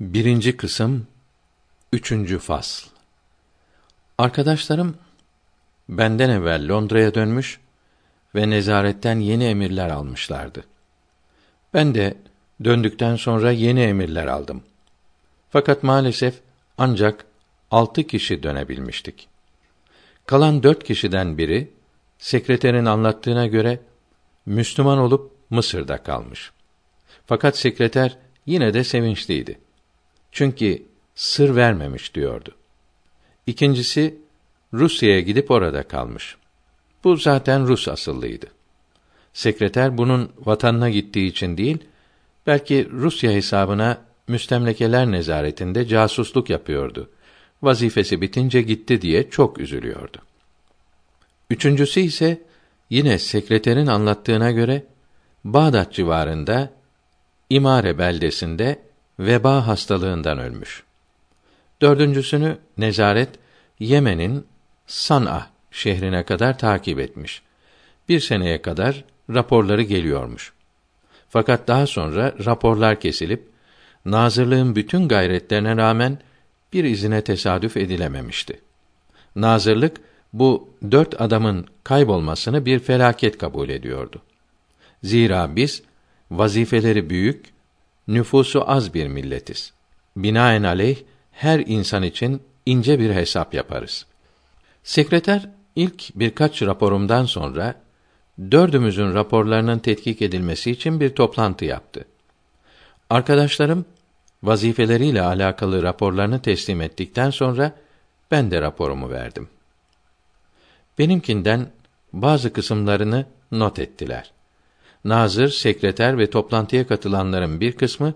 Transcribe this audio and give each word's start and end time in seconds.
Birinci 0.00 0.56
kısım, 0.56 1.06
üçüncü 1.92 2.38
fasl. 2.38 2.86
Arkadaşlarım, 4.18 4.96
benden 5.88 6.30
evvel 6.30 6.68
Londra'ya 6.68 7.14
dönmüş 7.14 7.60
ve 8.34 8.50
nezaretten 8.50 9.20
yeni 9.20 9.44
emirler 9.44 9.90
almışlardı. 9.90 10.64
Ben 11.74 11.94
de 11.94 12.14
döndükten 12.64 13.16
sonra 13.16 13.52
yeni 13.52 13.80
emirler 13.80 14.26
aldım. 14.26 14.62
Fakat 15.50 15.82
maalesef 15.82 16.34
ancak 16.78 17.24
altı 17.70 18.02
kişi 18.02 18.42
dönebilmiştik. 18.42 19.28
Kalan 20.26 20.62
dört 20.62 20.84
kişiden 20.84 21.38
biri, 21.38 21.70
sekreterin 22.18 22.86
anlattığına 22.86 23.46
göre, 23.46 23.80
Müslüman 24.46 24.98
olup 24.98 25.32
Mısır'da 25.50 26.02
kalmış. 26.02 26.50
Fakat 27.26 27.58
sekreter 27.58 28.16
yine 28.46 28.74
de 28.74 28.84
sevinçliydi. 28.84 29.58
Çünkü 30.32 30.82
sır 31.14 31.56
vermemiş 31.56 32.14
diyordu. 32.14 32.54
İkincisi 33.46 34.18
Rusya'ya 34.72 35.20
gidip 35.20 35.50
orada 35.50 35.82
kalmış. 35.82 36.36
Bu 37.04 37.16
zaten 37.16 37.66
Rus 37.66 37.88
asıllıydı. 37.88 38.46
Sekreter 39.32 39.98
bunun 39.98 40.32
vatanına 40.38 40.90
gittiği 40.90 41.26
için 41.26 41.56
değil, 41.56 41.78
belki 42.46 42.88
Rusya 42.90 43.32
hesabına 43.32 43.98
müstemlekeler 44.28 45.10
nezaretinde 45.10 45.86
casusluk 45.86 46.50
yapıyordu. 46.50 47.10
Vazifesi 47.62 48.20
bitince 48.20 48.62
gitti 48.62 49.02
diye 49.02 49.30
çok 49.30 49.58
üzülüyordu. 49.58 50.18
Üçüncüsü 51.50 52.00
ise 52.00 52.42
yine 52.90 53.18
sekreterin 53.18 53.86
anlattığına 53.86 54.50
göre 54.50 54.86
Bağdat 55.44 55.92
civarında 55.92 56.70
İmare 57.50 57.98
beldesinde 57.98 58.87
veba 59.18 59.66
hastalığından 59.66 60.38
ölmüş. 60.38 60.82
Dördüncüsünü 61.80 62.58
nezaret 62.78 63.28
Yemen'in 63.78 64.46
San'a 64.86 65.46
şehrine 65.70 66.24
kadar 66.24 66.58
takip 66.58 66.98
etmiş. 66.98 67.42
Bir 68.08 68.20
seneye 68.20 68.62
kadar 68.62 69.04
raporları 69.30 69.82
geliyormuş. 69.82 70.52
Fakat 71.28 71.68
daha 71.68 71.86
sonra 71.86 72.34
raporlar 72.44 73.00
kesilip 73.00 73.48
nazırlığın 74.04 74.76
bütün 74.76 75.08
gayretlerine 75.08 75.76
rağmen 75.76 76.18
bir 76.72 76.84
izine 76.84 77.24
tesadüf 77.24 77.76
edilememişti. 77.76 78.60
Nazırlık 79.36 79.96
bu 80.32 80.68
dört 80.90 81.20
adamın 81.20 81.66
kaybolmasını 81.84 82.66
bir 82.66 82.78
felaket 82.78 83.38
kabul 83.38 83.68
ediyordu. 83.68 84.22
Zira 85.02 85.56
biz 85.56 85.82
vazifeleri 86.30 87.10
büyük, 87.10 87.46
nüfusu 88.08 88.70
az 88.70 88.94
bir 88.94 89.06
milletiz. 89.06 89.72
Binaenaleyh 90.16 90.96
her 91.32 91.58
insan 91.58 92.02
için 92.02 92.42
ince 92.66 92.98
bir 92.98 93.10
hesap 93.10 93.54
yaparız. 93.54 94.06
Sekreter 94.82 95.50
ilk 95.76 96.18
birkaç 96.18 96.62
raporumdan 96.62 97.24
sonra 97.24 97.74
dördümüzün 98.50 99.14
raporlarının 99.14 99.78
tetkik 99.78 100.22
edilmesi 100.22 100.70
için 100.70 101.00
bir 101.00 101.14
toplantı 101.14 101.64
yaptı. 101.64 102.04
Arkadaşlarım 103.10 103.84
vazifeleriyle 104.42 105.22
alakalı 105.22 105.82
raporlarını 105.82 106.42
teslim 106.42 106.80
ettikten 106.80 107.30
sonra 107.30 107.72
ben 108.30 108.50
de 108.50 108.60
raporumu 108.60 109.10
verdim. 109.10 109.48
Benimkinden 110.98 111.66
bazı 112.12 112.52
kısımlarını 112.52 113.26
not 113.52 113.78
ettiler. 113.78 114.32
Nazır, 115.04 115.48
sekreter 115.48 116.18
ve 116.18 116.30
toplantıya 116.30 116.86
katılanların 116.86 117.60
bir 117.60 117.72
kısmı 117.72 118.14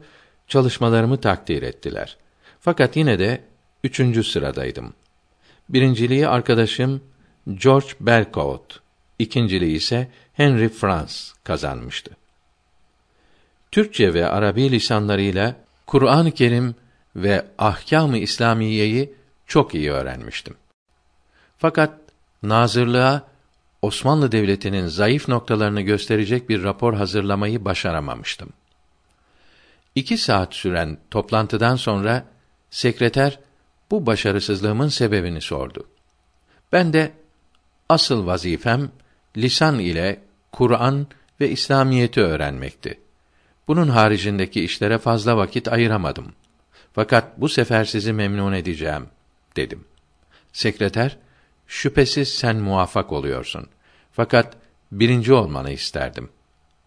çalışmalarımı 0.49 1.21
takdir 1.21 1.63
ettiler. 1.63 2.17
Fakat 2.61 2.97
yine 2.97 3.19
de 3.19 3.41
üçüncü 3.85 4.25
sıradaydım. 4.25 4.95
Birinciliği 5.69 6.29
arkadaşım 6.29 7.03
George 7.55 7.89
Belcourt, 8.01 8.81
ikinciliği 9.19 9.77
ise 9.77 10.09
Henry 10.33 10.69
Franz 10.69 11.35
kazanmıştı. 11.45 12.17
Türkçe 13.71 14.15
ve 14.15 14.29
Arabi 14.29 14.71
lisanlarıyla 14.71 15.57
Kur'an-ı 15.87 16.31
Kerim 16.31 16.75
ve 17.17 17.47
ahkâm-ı 17.59 18.19
İslamiyeyi 18.19 19.15
çok 19.47 19.75
iyi 19.75 19.93
öğrenmiştim. 19.93 20.55
Fakat 21.59 21.99
nazırlığa 22.43 23.32
Osmanlı 23.83 24.33
Devleti'nin 24.33 24.87
zayıf 24.87 25.29
noktalarını 25.29 25.81
gösterecek 25.81 26.49
bir 26.49 26.63
rapor 26.63 26.95
hazırlamayı 26.95 27.65
başaramamıştım. 27.65 28.49
İki 29.95 30.19
saat 30.19 30.55
süren 30.55 30.99
toplantıdan 31.11 31.77
sonra 31.77 32.25
sekreter 32.71 33.39
bu 33.91 34.07
başarısızlığımın 34.07 34.89
sebebini 34.89 35.41
sordu. 35.41 35.89
Ben 36.73 36.93
de 36.93 37.13
asıl 37.89 38.27
vazifem 38.27 38.91
lisan 39.37 39.79
ile 39.79 40.21
Kur'an 40.53 41.07
ve 41.41 41.51
İslamiyeti 41.51 42.21
öğrenmekti. 42.21 43.01
Bunun 43.69 43.89
haricindeki 43.89 44.65
işlere 44.65 44.99
fazla 44.99 45.37
vakit 45.37 45.69
ayıramadım. 45.69 46.33
Fakat 46.93 47.41
bu 47.41 47.49
sefer 47.49 47.85
sizi 47.85 48.13
memnun 48.13 48.53
edeceğim 48.53 49.07
dedim. 49.57 49.85
Sekreter 50.53 51.17
şüphesiz 51.73 52.29
sen 52.29 52.57
muvaffak 52.57 53.13
oluyorsun. 53.13 53.69
Fakat 54.13 54.57
birinci 54.93 55.33
olmanı 55.33 55.71
isterdim. 55.71 56.31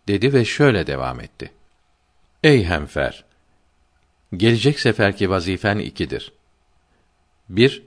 Dedi 0.08 0.34
ve 0.34 0.46
şöyle 0.46 0.88
devam 0.88 1.20
etti. 1.20 1.52
Ey 2.44 2.66
hemfer! 2.66 3.26
Gelecek 4.34 4.80
seferki 4.80 5.30
vazifen 5.30 5.78
ikidir. 5.78 6.32
Bir, 7.50 7.84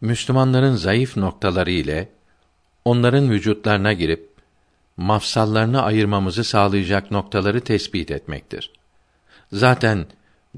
Müslümanların 0.00 0.74
zayıf 0.74 1.16
noktaları 1.16 1.70
ile 1.70 2.08
onların 2.84 3.30
vücutlarına 3.30 3.92
girip 3.92 4.30
mafsallarını 4.96 5.82
ayırmamızı 5.82 6.44
sağlayacak 6.44 7.10
noktaları 7.10 7.60
tespit 7.60 8.10
etmektir. 8.10 8.70
Zaten 9.52 10.06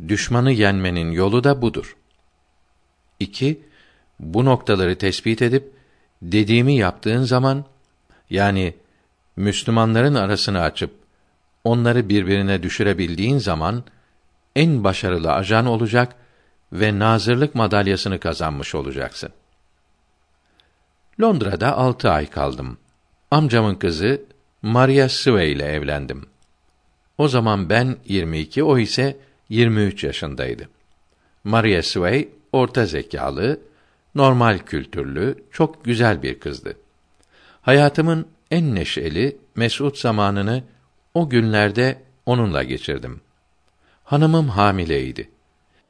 düşmanı 0.09 0.53
yenmenin 0.53 1.11
yolu 1.11 1.45
da 1.45 1.63
budur. 1.63 1.97
İki, 3.21 3.61
bu 4.21 4.45
noktaları 4.45 4.99
tespit 4.99 5.43
edip 5.43 5.73
dediğimi 6.23 6.77
yaptığın 6.77 7.23
zaman 7.23 7.65
yani 8.31 8.75
Müslümanların 9.37 10.15
arasını 10.15 10.61
açıp 10.61 10.91
onları 11.65 12.09
birbirine 12.09 12.63
düşürebildiğin 12.63 13.39
zaman 13.39 13.85
en 14.57 14.85
başarılı 14.85 15.33
ajan 15.33 15.67
olacak 15.67 16.15
ve 16.73 16.99
nazırlık 16.99 17.55
madalyasını 17.55 18.21
kazanmış 18.21 18.75
olacaksın. 18.75 19.31
Londra'da 21.21 21.77
altı 21.77 22.11
ay 22.11 22.31
kaldım. 22.31 22.79
Amcamın 23.31 23.75
kızı 23.75 24.23
Maria 24.63 25.09
Sway 25.09 25.53
ile 25.53 25.65
evlendim. 25.65 26.27
O 27.19 27.29
zaman 27.29 27.71
ben 27.71 27.97
22, 28.07 28.65
o 28.65 28.79
ise 28.79 29.17
23 29.49 30.05
yaşındaydı. 30.05 30.69
Maria 31.45 31.83
Sway 31.83 32.29
orta 32.53 32.87
zekalı, 32.87 33.61
normal 34.17 34.59
kültürlü, 34.59 35.45
çok 35.53 35.85
güzel 35.85 36.23
bir 36.23 36.41
kızdı. 36.41 36.77
Hayatımın 37.63 38.27
en 38.51 38.75
neşeli, 38.75 39.37
mesut 39.57 39.99
zamanını 39.99 40.63
o 41.15 41.29
günlerde 41.29 42.03
onunla 42.27 42.63
geçirdim. 42.63 43.21
Hanımım 44.05 44.49
hamileydi. 44.49 45.31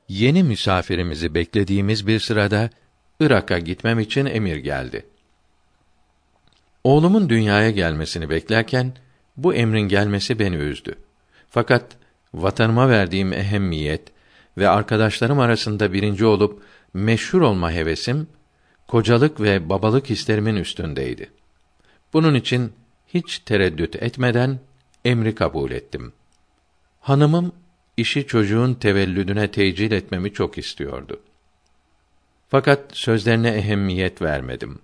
Yeni 0.09 0.42
misafirimizi 0.42 1.34
beklediğimiz 1.34 2.06
bir 2.06 2.20
sırada 2.20 2.70
Irak'a 3.20 3.59
gitmem 3.59 4.00
için 4.00 4.26
emir 4.26 4.56
geldi. 4.56 5.06
Oğlumun 6.84 7.28
dünyaya 7.28 7.70
gelmesini 7.70 8.31
beklerken 8.31 8.93
bu 9.37 9.54
emrin 9.54 9.88
gelmesi 9.88 10.38
beni 10.38 10.56
üzdü. 10.56 10.94
Fakat 11.50 11.84
vatanıma 12.34 12.88
verdiğim 12.88 13.32
ehemmiyet 13.32 14.03
ve 14.58 14.69
arkadaşlarım 14.69 15.40
arasında 15.40 15.93
birinci 15.93 16.25
olup 16.25 16.62
meşhur 16.96 17.40
olma 17.40 17.72
hevesim 17.72 18.26
kocalık 18.88 19.40
ve 19.40 19.69
babalık 19.69 20.10
hislerimin 20.10 20.56
üstündeydi. 20.56 21.31
Bunun 22.12 22.34
için 22.34 22.72
hiç 23.08 23.38
tereddüt 23.38 23.96
etmeden 23.96 24.58
emri 25.04 25.34
kabul 25.34 25.70
ettim. 25.70 26.12
Hanımım 27.00 27.52
işi 27.96 28.26
çocuğun 28.26 28.75
tevellüdüne 28.75 29.50
tecil 29.50 29.93
etmemi 29.93 30.32
çok 30.32 30.58
istiyordu. 30.58 31.20
Fakat 32.48 32.81
sözlerine 32.93 33.49
ehemmiyet 33.49 34.22
vermedim. 34.22 34.78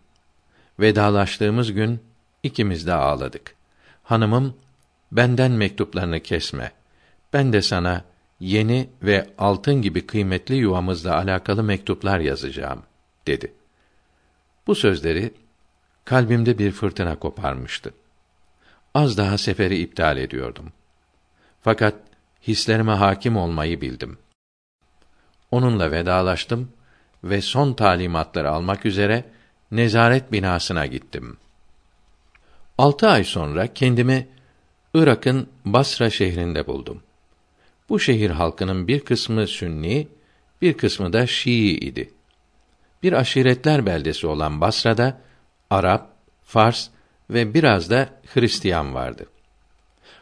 Vedalaştığımız 0.81 1.73
gün 1.73 2.00
ikimiz 2.43 2.87
de 2.87 2.93
ağladık. 2.93 3.55
Hanımım 4.03 4.55
benden 5.12 5.53
mektuplarını 5.53 6.20
kesme. 6.20 6.73
Ben 7.32 7.53
de 7.53 7.62
sana 7.62 8.05
yeni 8.43 8.89
ve 9.03 9.27
altın 9.39 9.83
gibi 9.83 10.06
kıymetli 10.06 10.55
yuvamızla 10.55 11.17
alakalı 11.17 11.62
mektuplar 11.62 12.21
yazacağım 12.21 12.83
dedi. 13.27 13.53
Bu 14.67 14.75
sözleri 14.75 15.35
kalbimde 16.05 16.59
bir 16.59 16.73
fırtına 16.73 17.19
koparmıştı. 17.19 17.94
Az 18.94 19.19
daha 19.19 19.39
seferi 19.39 19.79
iptal 19.79 20.17
ediyordum. 20.17 20.73
Fakat 21.61 21.94
hislerime 22.47 22.93
hakim 22.93 23.37
olmayı 23.37 23.81
bildim. 23.81 24.19
onunla 25.50 25.91
vedalaştım 25.91 26.73
ve 27.25 27.41
son 27.41 27.73
talimatları 27.73 28.50
almak 28.50 28.87
üzere 28.87 29.25
nezaret 29.71 30.33
binasına 30.33 30.87
gittim. 30.87 31.37
Altı 32.79 33.09
ay 33.09 33.25
sonra 33.25 33.75
kendimi 33.75 34.29
Irak'ın 34.94 35.49
Basra 35.65 36.11
şehrinde 36.11 36.67
buldum. 36.67 37.03
Bu 37.88 38.00
şehir 38.00 38.31
halkının 38.31 38.88
bir 38.88 39.00
kısmı 39.00 39.46
Sünni, 39.46 40.08
bir 40.62 40.76
kısmı 40.76 41.12
da 41.12 41.26
Şii 41.26 41.79
idi. 41.79 42.11
Bir 43.02 43.12
aşiretler 43.12 43.87
beldesi 43.87 44.26
olan 44.26 44.61
Basra'da 44.61 45.20
Arap, 45.70 46.11
Fars 46.44 46.88
ve 47.31 47.55
biraz 47.55 47.90
da 47.90 48.08
Hristiyan 48.34 48.94
vardı. 48.94 49.26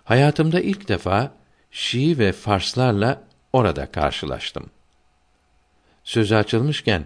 Hayatımda 0.04 0.60
ilk 0.60 0.88
defa 0.88 1.32
Şii 1.70 2.18
ve 2.18 2.32
Farslarla 2.32 3.22
orada 3.52 3.86
karşılaştım. 3.86 4.70
Sözü 6.04 6.34
açılmışken 6.34 7.04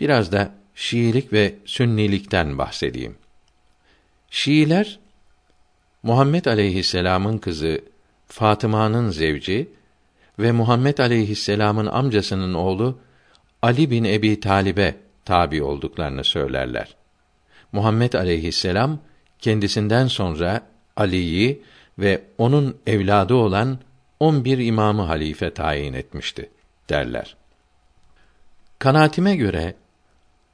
biraz 0.00 0.32
da 0.32 0.54
Şiilik 0.74 1.32
ve 1.32 1.54
Sünnilikten 1.64 2.58
bahsedeyim. 2.58 3.16
Şiiler 4.30 4.98
Muhammed 6.02 6.44
aleyhisselam'ın 6.44 7.38
kızı 7.38 7.84
Fatıma'nın 8.26 9.10
zevci 9.10 9.68
ve 10.38 10.52
Muhammed 10.52 10.98
aleyhisselam'ın 10.98 11.86
amcasının 11.86 12.54
oğlu 12.54 12.98
Ali 13.62 13.90
bin 13.90 14.04
Ebi 14.04 14.40
Talib'e 14.40 14.94
tabi 15.24 15.62
olduklarını 15.62 16.24
söylerler. 16.24 16.96
Muhammed 17.72 18.12
aleyhisselam 18.12 18.98
kendisinden 19.38 20.06
sonra 20.06 20.60
Ali'yi 20.96 21.62
ve 21.98 22.22
onun 22.38 22.76
evladı 22.86 23.34
olan 23.34 23.78
on 24.20 24.44
bir 24.44 24.58
imamı 24.58 25.02
halife 25.02 25.54
tayin 25.54 25.92
etmişti 25.92 26.50
derler. 26.88 27.36
Kanaatime 28.78 29.36
göre 29.36 29.74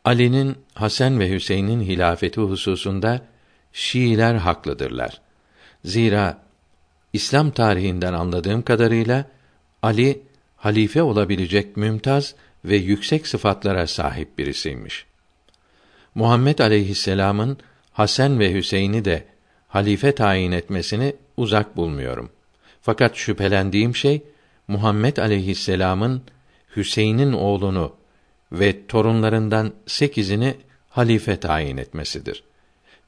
Ali'nin 0.04 0.56
Hasan 0.74 1.20
ve 1.20 1.30
Hüseyin'in 1.30 1.80
hilafeti 1.80 2.40
hususunda 2.40 3.20
Şiiler 3.72 4.34
haklıdırlar. 4.34 5.20
Zira 5.84 6.42
İslam 7.12 7.50
tarihinden 7.50 8.12
anladığım 8.12 8.62
kadarıyla 8.62 9.24
Ali 9.82 10.22
halife 10.56 11.02
olabilecek 11.02 11.76
mümtaz 11.76 12.34
ve 12.64 12.76
yüksek 12.76 13.26
sıfatlara 13.26 13.86
sahip 13.86 14.38
birisiymiş. 14.38 15.06
Muhammed 16.14 16.58
aleyhisselam'ın 16.58 17.58
Hasan 17.92 18.38
ve 18.38 18.54
Hüseyin'i 18.54 19.04
de 19.04 19.24
halife 19.68 20.14
tayin 20.14 20.52
etmesini 20.52 21.16
uzak 21.36 21.76
bulmuyorum. 21.76 22.30
Fakat 22.82 23.16
şüphelendiğim 23.16 23.96
şey 23.96 24.22
Muhammed 24.68 25.16
aleyhisselam'ın 25.16 26.22
Hüseyin'in 26.76 27.32
oğlunu 27.32 27.96
ve 28.52 28.86
torunlarından 28.86 29.72
sekizini 29.86 30.54
halife 30.90 31.40
tayin 31.40 31.76
etmesidir. 31.76 32.42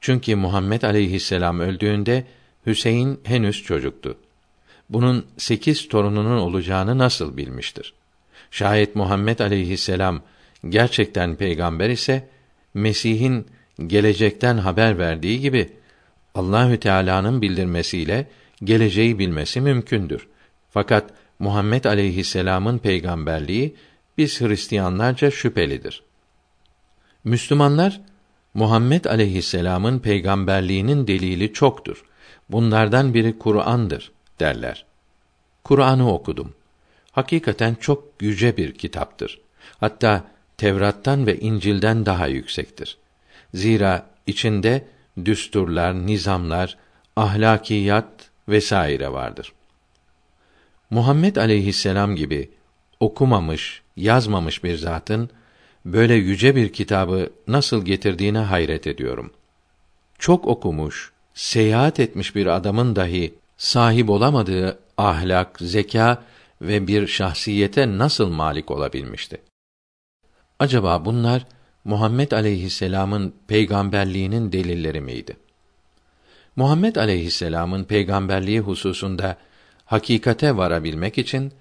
Çünkü 0.01 0.35
Muhammed 0.35 0.81
aleyhisselam 0.81 1.59
öldüğünde 1.59 2.23
Hüseyin 2.65 3.19
henüz 3.23 3.63
çocuktu. 3.63 4.17
Bunun 4.91 5.25
sekiz 5.37 5.87
torununun 5.87 6.37
olacağını 6.37 6.97
nasıl 6.97 7.37
bilmiştir? 7.37 7.93
Şayet 8.51 8.95
Muhammed 8.95 9.39
aleyhisselam 9.39 10.21
gerçekten 10.69 11.35
peygamber 11.35 11.89
ise 11.89 12.29
Mesih'in 12.73 13.47
gelecekten 13.87 14.57
haber 14.57 14.97
verdiği 14.97 15.39
gibi 15.39 15.69
Allahü 16.35 16.79
Teala'nın 16.79 17.41
bildirmesiyle 17.41 18.27
geleceği 18.63 19.19
bilmesi 19.19 19.61
mümkündür. 19.61 20.27
Fakat 20.69 21.09
Muhammed 21.39 21.83
aleyhisselam'ın 21.83 22.77
peygamberliği 22.77 23.75
biz 24.17 24.41
Hristiyanlarca 24.41 25.31
şüphelidir. 25.31 26.03
Müslümanlar 27.23 28.01
Muhammed 28.53 29.05
aleyhisselam'ın 29.05 29.99
peygamberliğinin 29.99 31.07
delili 31.07 31.53
çoktur. 31.53 32.03
Bunlardan 32.49 33.13
biri 33.13 33.39
Kur'an'dır 33.39 34.11
derler. 34.41 34.85
Kur'an'ı 35.63 36.13
okudum. 36.13 36.53
Hakikaten 37.11 37.75
çok 37.75 38.03
yüce 38.21 38.57
bir 38.57 38.73
kitaptır. 38.73 39.41
Hatta 39.79 40.23
Tevrat'tan 40.57 41.27
ve 41.27 41.39
İncil'den 41.39 42.05
daha 42.05 42.27
yüksektir. 42.27 42.97
Zira 43.53 44.05
içinde 44.27 44.87
düsturlar, 45.25 46.07
nizamlar, 46.07 46.77
ahlakiyat 47.15 48.29
vesaire 48.49 49.11
vardır. 49.11 49.53
Muhammed 50.89 51.35
aleyhisselam 51.35 52.15
gibi 52.15 52.49
okumamış, 52.99 53.81
yazmamış 53.97 54.63
bir 54.63 54.77
zatın 54.77 55.29
böyle 55.85 56.13
yüce 56.13 56.55
bir 56.55 56.73
kitabı 56.73 57.29
nasıl 57.47 57.85
getirdiğine 57.85 58.39
hayret 58.39 58.87
ediyorum. 58.87 59.31
Çok 60.19 60.47
okumuş, 60.47 61.11
seyahat 61.33 61.99
etmiş 61.99 62.35
bir 62.35 62.47
adamın 62.47 62.95
dahi 62.95 63.33
sahip 63.61 64.09
olamadığı 64.09 64.79
ahlak, 64.97 65.59
zeka 65.59 66.23
ve 66.61 66.87
bir 66.87 67.07
şahsiyete 67.07 67.97
nasıl 67.97 68.29
malik 68.29 68.71
olabilmişti? 68.71 69.41
Acaba 70.59 71.05
bunlar 71.05 71.45
Muhammed 71.83 72.31
aleyhisselam'ın 72.31 73.35
peygamberliğinin 73.47 74.51
delilleri 74.51 75.01
miydi? 75.01 75.37
Muhammed 76.55 76.95
aleyhisselam'ın 76.95 77.83
peygamberliği 77.83 78.59
hususunda 78.59 79.37
hakikate 79.85 80.57
varabilmek 80.57 81.17
için 81.17 81.53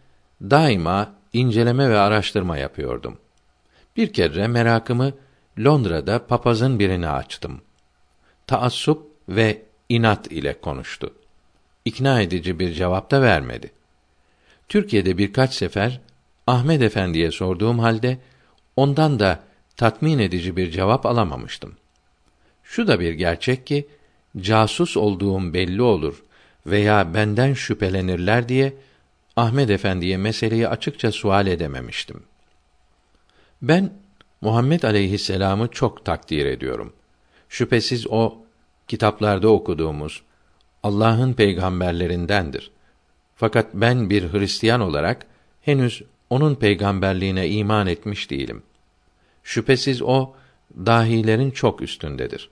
daima 0.42 1.12
inceleme 1.32 1.90
ve 1.90 1.98
araştırma 1.98 2.56
yapıyordum. 2.56 3.18
Bir 3.96 4.12
kere 4.12 4.46
merakımı 4.46 5.12
Londra'da 5.58 6.26
papazın 6.26 6.78
birini 6.78 7.08
açtım. 7.08 7.60
Taassup 8.46 9.06
ve 9.28 9.62
inat 9.88 10.32
ile 10.32 10.60
konuştu. 10.60 11.19
İkna 11.84 12.20
edici 12.20 12.58
bir 12.58 12.72
cevap 12.72 13.10
da 13.10 13.22
vermedi. 13.22 13.70
Türkiye'de 14.68 15.18
birkaç 15.18 15.54
sefer 15.54 16.00
Ahmed 16.46 16.80
Efendi'ye 16.80 17.30
sorduğum 17.30 17.78
halde 17.78 18.18
ondan 18.76 19.20
da 19.20 19.40
tatmin 19.76 20.18
edici 20.18 20.56
bir 20.56 20.70
cevap 20.70 21.06
alamamıştım. 21.06 21.76
Şu 22.64 22.88
da 22.88 23.00
bir 23.00 23.12
gerçek 23.12 23.66
ki 23.66 23.88
casus 24.40 24.96
olduğum 24.96 25.54
belli 25.54 25.82
olur 25.82 26.22
veya 26.66 27.14
benden 27.14 27.54
şüphelenirler 27.54 28.48
diye 28.48 28.74
Ahmed 29.36 29.68
Efendi'ye 29.68 30.16
meseleyi 30.16 30.68
açıkça 30.68 31.12
sual 31.12 31.46
edememiştim. 31.46 32.22
Ben 33.62 33.92
Muhammed 34.40 34.82
aleyhisselam'ı 34.82 35.68
çok 35.68 36.04
takdir 36.04 36.46
ediyorum. 36.46 36.92
Şüphesiz 37.48 38.06
o 38.10 38.38
kitaplarda 38.88 39.48
okuduğumuz 39.48 40.22
Allah'ın 40.82 41.32
peygamberlerindendir. 41.32 42.70
Fakat 43.36 43.74
ben 43.74 44.10
bir 44.10 44.32
Hristiyan 44.32 44.80
olarak 44.80 45.26
henüz 45.62 46.02
onun 46.30 46.54
peygamberliğine 46.54 47.48
iman 47.48 47.86
etmiş 47.86 48.30
değilim. 48.30 48.62
Şüphesiz 49.42 50.02
o 50.02 50.32
dahilerin 50.76 51.50
çok 51.50 51.82
üstündedir. 51.82 52.50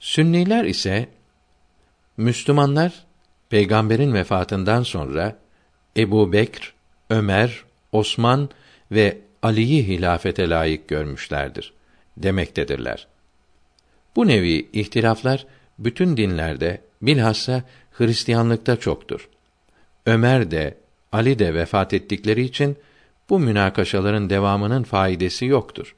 Sünniler 0.00 0.64
ise 0.64 1.08
Müslümanlar 2.16 3.04
peygamberin 3.50 4.14
vefatından 4.14 4.82
sonra 4.82 5.38
Ebu 5.96 6.32
Bekr, 6.32 6.74
Ömer, 7.10 7.64
Osman 7.92 8.48
ve 8.90 9.18
Ali'yi 9.42 9.86
hilafete 9.86 10.48
layık 10.48 10.88
görmüşlerdir 10.88 11.72
demektedirler. 12.16 13.06
Bu 14.16 14.26
nevi 14.26 14.68
ihtilaflar 14.72 15.46
bütün 15.78 16.16
dinlerde 16.16 16.80
bilhassa 17.02 17.64
Hristiyanlıkta 17.92 18.76
çoktur. 18.76 19.28
Ömer 20.06 20.50
de 20.50 20.78
Ali 21.12 21.38
de 21.38 21.54
vefat 21.54 21.92
ettikleri 21.94 22.42
için 22.42 22.76
bu 23.30 23.38
münakaşaların 23.38 24.30
devamının 24.30 24.82
faydası 24.82 25.44
yoktur. 25.44 25.94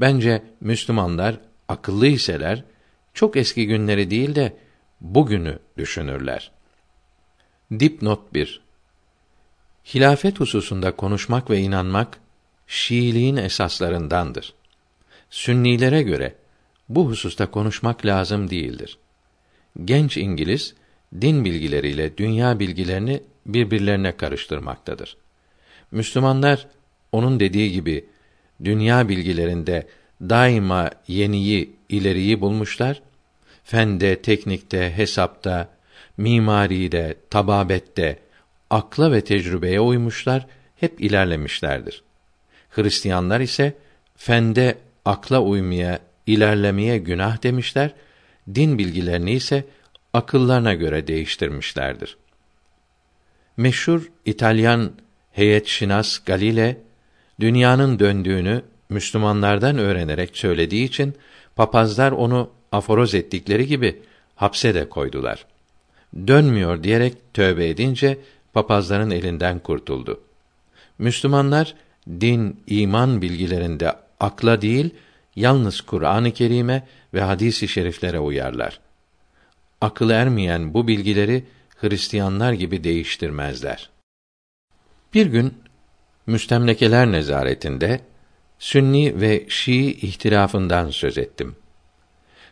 Bence 0.00 0.42
Müslümanlar 0.60 1.38
akıllı 1.68 2.06
iseler 2.06 2.64
çok 3.14 3.36
eski 3.36 3.66
günleri 3.66 4.10
değil 4.10 4.34
de 4.34 4.56
bugünü 5.00 5.58
düşünürler. 5.78 6.50
Dipnot 7.80 8.34
1 8.34 8.60
Hilafet 9.94 10.40
hususunda 10.40 10.96
konuşmak 10.96 11.50
ve 11.50 11.58
inanmak 11.58 12.18
Şiiliğin 12.66 13.36
esaslarındandır. 13.36 14.54
Sünnilere 15.30 16.02
göre 16.02 16.34
bu 16.88 17.06
hususta 17.08 17.50
konuşmak 17.50 18.06
lazım 18.06 18.50
değildir. 18.50 18.98
Genç 19.84 20.16
İngiliz 20.16 20.74
din 21.20 21.44
bilgileriyle 21.44 22.16
dünya 22.16 22.58
bilgilerini 22.58 23.22
birbirlerine 23.46 24.16
karıştırmaktadır. 24.16 25.16
Müslümanlar 25.90 26.66
onun 27.12 27.40
dediği 27.40 27.72
gibi 27.72 28.04
dünya 28.64 29.08
bilgilerinde 29.08 29.86
daima 30.20 30.90
yeniyi, 31.08 31.76
ileriyi 31.88 32.40
bulmuşlar. 32.40 33.02
Fende, 33.64 34.22
teknikte, 34.22 34.96
hesapta, 34.96 35.68
mimaride, 36.16 37.16
tababette, 37.30 38.18
akla 38.70 39.12
ve 39.12 39.20
tecrübeye 39.20 39.80
uymuşlar, 39.80 40.46
hep 40.76 41.00
ilerlemişlerdir. 41.00 42.02
Hristiyanlar 42.70 43.40
ise 43.40 43.74
fende 44.16 44.78
akla 45.04 45.40
uymaya, 45.40 45.98
ilerlemeye 46.26 46.98
günah 46.98 47.42
demişler. 47.42 47.94
Din 48.54 48.78
bilgilerini 48.78 49.32
ise 49.32 49.64
akıllarına 50.12 50.74
göre 50.74 51.06
değiştirmişlerdir. 51.06 52.16
Meşhur 53.56 54.10
İtalyan 54.24 54.92
heyet 55.32 55.66
şinas 55.66 56.18
Galile 56.18 56.80
dünyanın 57.40 57.98
döndüğünü 57.98 58.62
Müslümanlardan 58.88 59.78
öğrenerek 59.78 60.36
söylediği 60.36 60.84
için 60.84 61.14
papazlar 61.56 62.12
onu 62.12 62.50
aforoz 62.72 63.14
ettikleri 63.14 63.66
gibi 63.66 64.02
hapse 64.36 64.74
de 64.74 64.88
koydular. 64.88 65.46
Dönmüyor 66.26 66.82
diyerek 66.82 67.34
tövbe 67.34 67.68
edince 67.68 68.18
papazların 68.52 69.10
elinden 69.10 69.58
kurtuldu. 69.58 70.20
Müslümanlar 70.98 71.74
din, 72.08 72.60
iman 72.66 73.22
bilgilerinde 73.22 73.92
akla 74.20 74.62
değil, 74.62 74.90
yalnız 75.36 75.80
Kur'an-ı 75.80 76.32
Kerim'e 76.32 76.86
ve 77.14 77.20
hadis-i 77.20 77.68
şeriflere 77.68 78.18
uyarlar. 78.18 78.80
Akıl 79.80 80.10
ermeyen 80.10 80.74
bu 80.74 80.88
bilgileri 80.88 81.44
Hristiyanlar 81.76 82.52
gibi 82.52 82.84
değiştirmezler. 82.84 83.90
Bir 85.14 85.26
gün 85.26 85.54
müstemlekeler 86.26 87.12
nezaretinde 87.12 88.00
Sünni 88.58 89.20
ve 89.20 89.46
Şii 89.48 89.92
ihtilafından 89.92 90.90
söz 90.90 91.18
ettim. 91.18 91.56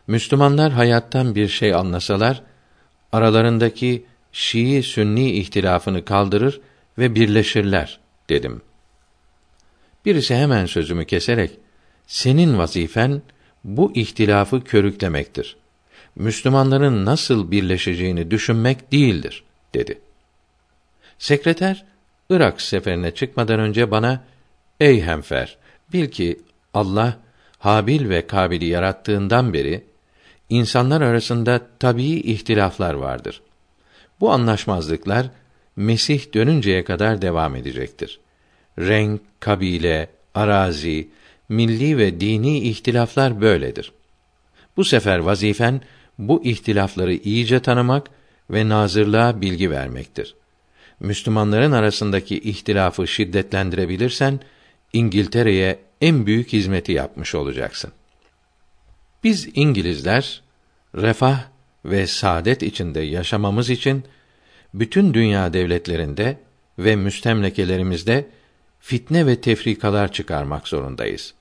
Müslümanlar 0.07 0.73
hayattan 0.73 1.35
bir 1.35 1.49
şey 1.49 1.75
anlasalar, 1.75 2.43
aralarındaki 3.13 4.05
Şii 4.33 4.83
Sünni 4.83 5.31
ihtilafını 5.31 6.05
kaldırır 6.05 6.61
ve 6.99 7.15
birleşirler 7.15 8.01
dedim. 8.29 8.63
Birisi 10.05 10.35
hemen 10.35 10.67
sözümü 10.67 11.05
keserek, 11.05 11.59
senin 12.13 12.59
vazifen 12.59 13.23
bu 13.65 13.93
ihtilafı 13.95 14.65
körüklemektir. 14.65 15.57
Müslümanların 16.17 17.05
nasıl 17.05 17.51
birleşeceğini 17.51 18.31
düşünmek 18.31 18.93
değildir, 18.93 19.45
dedi. 19.75 20.01
Sekreter, 21.19 21.85
Irak 22.31 22.61
seferine 22.61 23.11
çıkmadan 23.11 23.61
önce 23.61 23.91
bana, 23.91 24.25
ey 24.81 25.03
hemfer, 25.03 25.57
bil 25.93 26.09
ki 26.09 26.41
Allah, 26.75 27.19
Habil 27.59 28.09
ve 28.09 28.27
Kabil'i 28.27 28.65
yarattığından 28.65 29.53
beri, 29.53 29.85
insanlar 30.49 31.01
arasında 31.01 31.61
tabii 31.79 32.05
ihtilaflar 32.05 32.95
vardır. 32.95 33.43
Bu 34.21 34.33
anlaşmazlıklar, 34.33 35.31
Mesih 35.77 36.35
dönünceye 36.35 36.85
kadar 36.85 37.23
devam 37.23 37.57
edecektir. 37.57 38.21
Renk, 38.79 39.21
kabile, 39.41 40.09
arazi, 40.35 41.09
milli 41.53 41.99
ve 41.99 42.21
dini 42.21 42.59
ihtilaflar 42.59 43.41
böyledir. 43.41 43.93
Bu 44.77 44.85
sefer 44.85 45.19
vazifen 45.19 45.81
bu 46.19 46.45
ihtilafları 46.45 47.15
iyice 47.15 47.61
tanımak 47.61 48.11
ve 48.51 48.69
nazırlığa 48.69 49.41
bilgi 49.41 49.71
vermektir. 49.71 50.35
Müslümanların 51.01 51.73
arasındaki 51.73 52.39
ihtilafı 52.39 53.07
şiddetlendirebilirsen 53.07 54.41
İngiltere'ye 54.93 55.79
en 56.01 56.27
büyük 56.27 56.53
hizmeti 56.53 56.93
yapmış 56.93 57.35
olacaksın. 57.35 57.93
Biz 59.25 59.49
İngilizler 59.55 60.43
refah 60.95 61.45
ve 61.85 62.07
saadet 62.07 62.63
içinde 62.63 63.01
yaşamamız 63.01 63.71
için 63.71 64.05
bütün 64.75 65.15
dünya 65.15 65.53
devletlerinde 65.53 66.39
ve 66.79 66.97
müstemlekelerimizde 66.97 68.27
fitne 68.81 69.27
ve 69.27 69.41
tefrikalar 69.41 70.13
çıkarmak 70.13 70.69
zorundayız. 70.69 71.35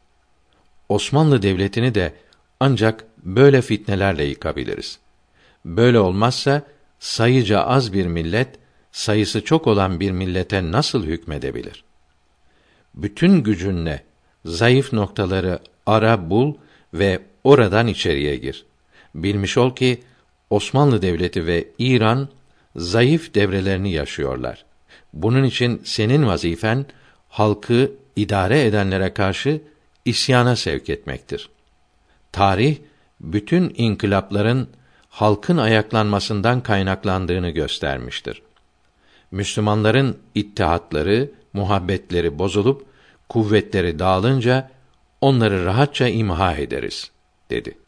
Osmanlı 0.92 1.42
devletini 1.42 1.96
de 1.96 2.14
ancak 2.60 3.06
böyle 3.24 3.62
fitnelerle 3.62 4.24
yıkabiliriz. 4.24 5.00
Böyle 5.66 6.00
olmazsa 6.00 6.62
sayıca 7.00 7.62
az 7.62 7.94
bir 7.94 8.06
millet 8.06 8.48
sayısı 8.92 9.44
çok 9.44 9.68
olan 9.68 10.00
bir 10.00 10.12
millete 10.12 10.72
nasıl 10.72 11.04
hükmedebilir? 11.04 11.84
Bütün 12.96 13.44
gücünle 13.44 14.04
zayıf 14.46 14.94
noktaları 14.94 15.60
ara 15.86 16.30
bul 16.30 16.54
ve 16.94 17.20
oradan 17.44 17.88
içeriye 17.88 18.38
gir. 18.38 18.66
Bilmiş 19.16 19.58
ol 19.58 19.76
ki 19.76 20.02
Osmanlı 20.50 21.02
Devleti 21.02 21.46
ve 21.46 21.68
İran 21.80 22.30
zayıf 22.76 23.34
devrelerini 23.36 23.92
yaşıyorlar. 23.92 24.66
Bunun 25.14 25.44
için 25.44 25.82
senin 25.86 26.28
vazifen 26.28 26.86
halkı 27.30 27.92
idare 28.16 28.66
edenlere 28.66 29.14
karşı 29.14 29.62
isyana 30.06 30.56
sevk 30.56 30.90
etmektir. 30.90 31.50
Tarih 32.32 32.78
bütün 33.20 33.74
inkılapların 33.78 34.70
halkın 35.10 35.58
ayaklanmasından 35.58 36.64
kaynaklandığını 36.64 37.50
göstermiştir. 37.50 38.42
Müslümanların 39.32 40.18
ittihatları, 40.36 41.32
muhabbetleri 41.54 42.40
bozulup 42.40 42.86
kuvvetleri 43.30 44.00
dağılınca 44.00 44.72
onları 45.22 45.66
rahatça 45.66 46.08
imha 46.08 46.56
ederiz 46.56 47.12
dedi. 47.50 47.81